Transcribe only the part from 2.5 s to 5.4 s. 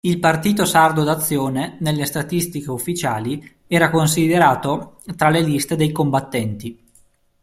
ufficiali era considerato tra